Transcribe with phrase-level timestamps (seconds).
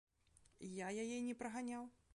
[0.79, 1.83] Я яе не праганяў.